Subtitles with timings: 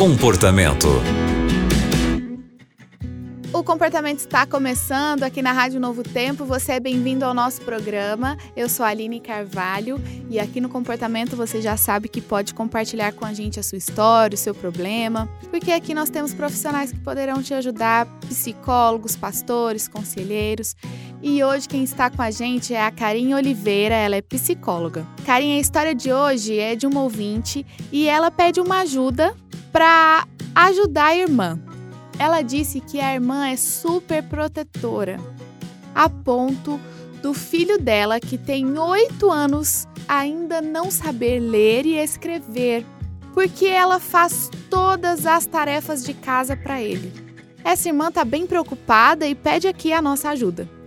[0.00, 0.88] Comportamento.
[3.52, 6.46] O comportamento está começando aqui na Rádio Novo Tempo.
[6.46, 8.38] Você é bem-vindo ao nosso programa.
[8.56, 10.00] Eu sou a Aline Carvalho
[10.30, 13.76] e aqui no comportamento você já sabe que pode compartilhar com a gente a sua
[13.76, 19.86] história, o seu problema, porque aqui nós temos profissionais que poderão te ajudar, psicólogos, pastores,
[19.86, 20.74] conselheiros.
[21.20, 25.06] E hoje quem está com a gente é a Karin Oliveira, ela é psicóloga.
[25.26, 29.36] Karin, a história de hoje é de uma ouvinte e ela pede uma ajuda
[29.72, 31.58] para ajudar a irmã.
[32.18, 35.18] Ela disse que a irmã é super protetora,
[35.94, 36.78] a ponto
[37.22, 42.84] do filho dela, que tem oito anos, ainda não saber ler e escrever,
[43.32, 47.12] porque ela faz todas as tarefas de casa para ele.
[47.62, 50.79] Essa irmã está bem preocupada e pede aqui a nossa ajuda.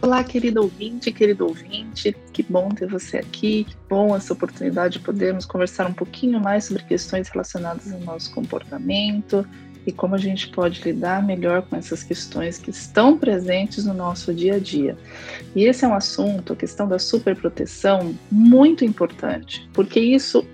[0.00, 5.00] Olá, querido ouvinte, querido ouvinte, que bom ter você aqui, que bom essa oportunidade de
[5.00, 9.44] podermos conversar um pouquinho mais sobre questões relacionadas ao nosso comportamento,
[9.84, 14.32] e como a gente pode lidar melhor com essas questões que estão presentes no nosso
[14.32, 14.96] dia a dia.
[15.56, 20.46] E esse é um assunto, a questão da superproteção, muito importante, porque isso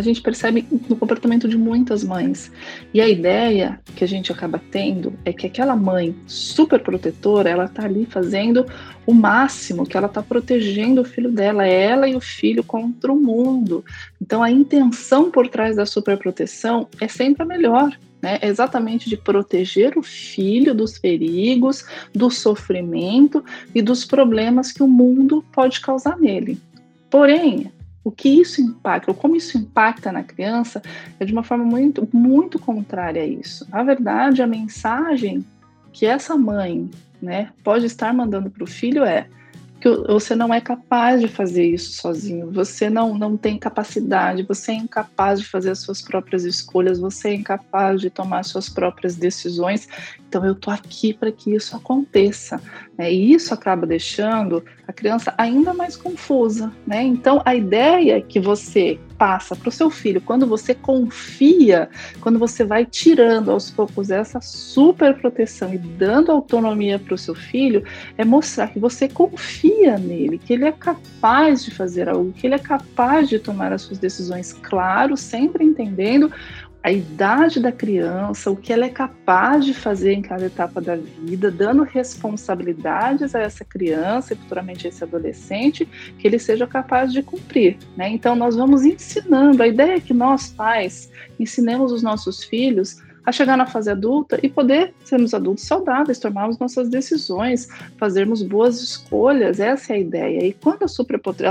[0.00, 2.50] a gente percebe no comportamento de muitas mães.
[2.92, 7.66] E a ideia que a gente acaba tendo é que aquela mãe super protetora, ela
[7.66, 8.66] está ali fazendo
[9.06, 13.20] o máximo, que ela está protegendo o filho dela, ela e o filho contra o
[13.20, 13.84] mundo.
[14.20, 18.38] Então a intenção por trás da superproteção é sempre a melhor né?
[18.42, 21.84] exatamente de proteger o filho dos perigos,
[22.14, 23.42] do sofrimento
[23.74, 26.58] e dos problemas que o mundo pode causar nele.
[27.08, 30.82] Porém, o que isso impacta, ou como isso impacta na criança,
[31.18, 33.66] é de uma forma muito, muito contrária a isso.
[33.70, 35.44] Na verdade, a mensagem
[35.92, 36.88] que essa mãe
[37.20, 39.26] né, pode estar mandando para o filho é:
[39.80, 44.72] que você não é capaz de fazer isso sozinho, você não, não tem capacidade, você
[44.72, 49.16] é incapaz de fazer as suas próprias escolhas, você é incapaz de tomar suas próprias
[49.16, 49.88] decisões.
[50.28, 52.60] Então, eu estou aqui para que isso aconteça.
[52.96, 53.12] Né?
[53.12, 56.70] E isso acaba deixando a criança ainda mais confusa.
[56.86, 57.02] Né?
[57.02, 61.90] Então, a ideia que você passa para o seu filho, quando você confia,
[62.22, 67.34] quando você vai tirando aos poucos essa super proteção e dando autonomia para o seu
[67.34, 67.84] filho,
[68.16, 72.54] é mostrar que você confia nele, que ele é capaz de fazer algo, que ele
[72.54, 76.32] é capaz de tomar as suas decisões, claro, sempre entendendo
[76.82, 80.96] a idade da criança, o que ela é capaz de fazer em cada etapa da
[80.96, 85.86] vida, dando responsabilidades a essa criança e futuramente a esse adolescente,
[86.18, 87.76] que ele seja capaz de cumprir.
[87.96, 88.08] Né?
[88.08, 89.62] Então, nós vamos ensinando.
[89.62, 94.38] A ideia é que nós, pais, ensinemos os nossos filhos a chegar na fase adulta
[94.42, 99.60] e poder sermos adultos saudáveis, tomarmos nossas decisões, fazermos boas escolhas.
[99.60, 100.46] Essa é a ideia.
[100.46, 100.88] E quando a,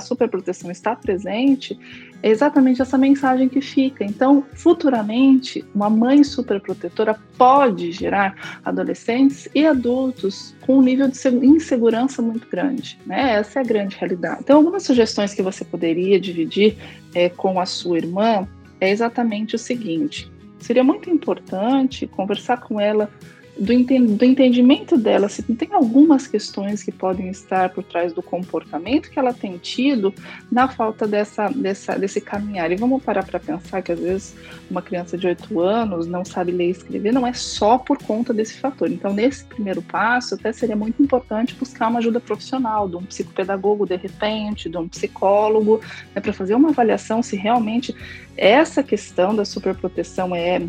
[0.00, 1.78] superproteção, está presente,
[2.22, 4.04] é exatamente essa mensagem que fica.
[4.04, 12.22] Então, futuramente, uma mãe superprotetora pode gerar adolescentes e adultos com um nível de insegurança
[12.22, 12.98] muito grande.
[13.06, 13.34] Né?
[13.34, 14.40] Essa é a grande realidade.
[14.40, 16.76] Então, algumas sugestões que você poderia dividir
[17.14, 18.46] é, com a sua irmã
[18.80, 23.10] é exatamente o seguinte: seria muito importante conversar com ela
[23.58, 29.10] do, do entendimento dela, se tem algumas questões que podem estar por trás do comportamento
[29.10, 30.12] que ela tem tido
[30.50, 32.70] na falta dessa, dessa, desse caminhar.
[32.70, 34.34] E vamos parar para pensar que às vezes
[34.70, 38.34] uma criança de 8 anos não sabe ler e escrever, não é só por conta
[38.34, 38.90] desse fator.
[38.90, 43.86] Então, nesse primeiro passo, até seria muito importante buscar uma ajuda profissional, de um psicopedagogo
[43.86, 45.80] de repente, de um psicólogo,
[46.14, 47.94] né, para fazer uma avaliação se realmente
[48.36, 50.60] essa questão da superproteção é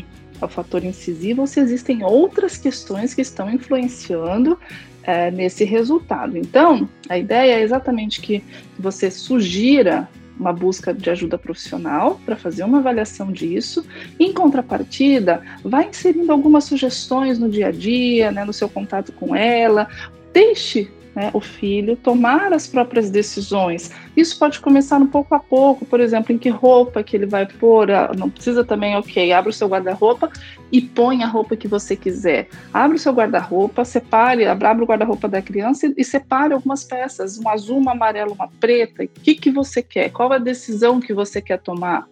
[0.42, 4.60] é o fator incisivo ou se existem outras questões que estão influenciando
[5.04, 6.38] é, nesse resultado.
[6.38, 8.44] Então, a ideia é exatamente que
[8.78, 10.08] você sugira
[10.40, 13.84] uma busca de ajuda profissional para fazer uma avaliação disso.
[14.20, 19.36] Em contrapartida, vai inserindo algumas sugestões no dia a dia, né, no seu contato com
[19.36, 19.88] ela.
[20.32, 23.90] Deixe né, o filho tomar as próprias decisões.
[24.16, 27.48] Isso pode começar um pouco a pouco, por exemplo, em que roupa que ele vai
[27.48, 30.30] pôr, ah, não precisa também, ok, abre o seu guarda-roupa
[30.72, 32.50] e põe a roupa que você quiser.
[32.72, 37.40] Abre o seu guarda-roupa, separe, abre o guarda-roupa da criança e, e, separe algumas peças,
[37.40, 41.16] um azul, uma amarela, uma preta, o que, que você quer, qual a decisão que
[41.16, 42.08] você quer tomar.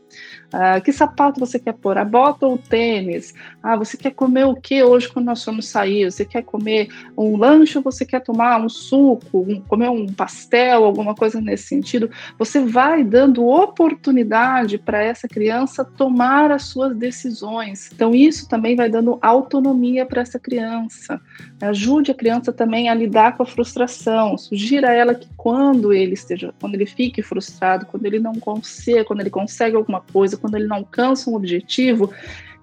[0.52, 1.98] Ah, que sapato você quer pôr?
[1.98, 3.34] A bota ou o tênis?
[3.62, 6.10] Ah, você quer comer o que hoje quando nós vamos sair?
[6.10, 10.86] Você quer comer um lanche ou você quer tomar um suco, um, comer um pastel,
[10.86, 12.10] alguma coisa nesse sentido?
[12.40, 17.90] Você vai dando oportunidade para essa criança tomar as suas decisões.
[17.94, 21.20] Então, isso também vai dando autonomia para essa criança.
[21.62, 24.38] Ajude a criança também a lidar com a frustração.
[24.38, 29.04] Sugira a ela que quando ele esteja, quando ele fique frustrado, quando ele não consegue,
[29.04, 32.13] quando ele consegue alguma coisa, quando ele não alcança um objetivo,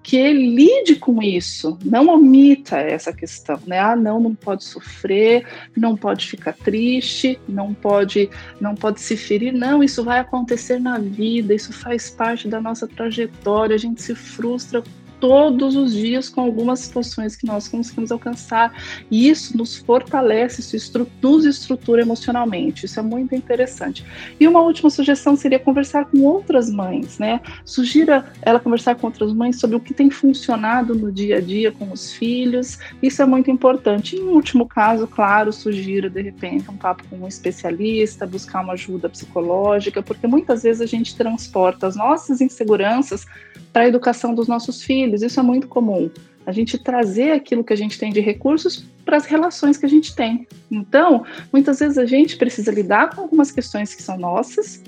[0.03, 3.79] que lide com isso, não omita essa questão, né?
[3.79, 8.29] Ah, não, não pode sofrer, não pode ficar triste, não pode,
[8.59, 12.85] não pode se ferir, não, isso vai acontecer na vida, isso faz parte da nossa
[12.85, 14.83] trajetória, a gente se frustra
[15.23, 18.73] todos os dias com algumas situações que nós conseguimos alcançar.
[19.09, 22.85] E isso nos fortalece, isso estru nos estrutura emocionalmente.
[22.85, 24.05] Isso é muito interessante.
[24.37, 27.39] E uma última sugestão seria conversar com outras mães, né?
[27.63, 31.71] Sugira ela conversar com outras mães sobre o que tem funcionado no dia a dia
[31.71, 32.77] com os filhos.
[33.01, 34.17] Isso é muito importante.
[34.17, 39.07] Em último caso, claro, sugira de repente um papo com um especialista, buscar uma ajuda
[39.07, 43.25] psicológica, porque muitas vezes a gente transporta as nossas inseguranças
[43.73, 45.23] para a educação dos nossos filhos.
[45.23, 46.09] Isso é muito comum.
[46.45, 49.89] A gente trazer aquilo que a gente tem de recursos para as relações que a
[49.89, 50.47] gente tem.
[50.71, 54.83] Então, muitas vezes a gente precisa lidar com algumas questões que são nossas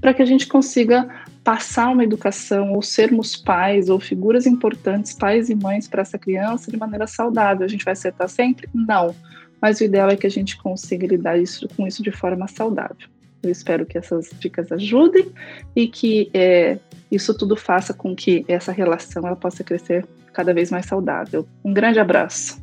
[0.00, 1.06] para que a gente consiga
[1.44, 6.70] passar uma educação ou sermos pais ou figuras importantes, pais e mães para essa criança
[6.70, 7.64] de maneira saudável.
[7.64, 8.68] A gente vai acertar sempre?
[8.72, 9.14] Não.
[9.60, 13.08] Mas o ideal é que a gente consiga lidar isso, com isso de forma saudável.
[13.42, 15.30] Eu espero que essas dicas ajudem
[15.74, 16.78] e que é,
[17.10, 21.48] isso tudo faça com que essa relação ela possa crescer cada vez mais saudável.
[21.64, 22.62] Um grande abraço.